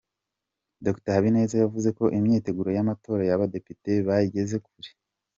[0.85, 4.89] Dr Habineza yavuze ko imyiteguro y’amatora y’abadepite bayigeze kure.